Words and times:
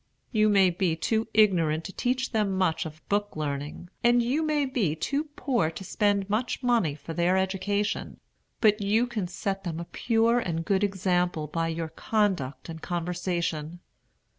You 0.31 0.49
may 0.49 0.71
be 0.71 0.95
too 0.95 1.27
ignorant 1.31 1.83
to 1.83 1.93
teach 1.93 2.31
them 2.31 2.53
much 2.57 2.87
of 2.87 3.07
book 3.07 3.35
learning, 3.35 3.91
and 4.03 4.23
you 4.23 4.41
may 4.41 4.65
be 4.65 4.95
too 4.95 5.25
poor 5.35 5.69
to 5.69 5.83
spend 5.83 6.27
much 6.27 6.63
money 6.63 6.95
for 6.95 7.13
their 7.13 7.37
education, 7.37 8.19
but 8.61 8.81
you 8.81 9.05
can 9.05 9.27
set 9.27 9.63
them 9.63 9.79
a 9.79 9.85
pure 9.85 10.39
and 10.39 10.65
good 10.65 10.83
example 10.83 11.45
by 11.45 11.67
your 11.67 11.89
conduct 11.89 12.67
and 12.67 12.81
conversation. 12.81 13.79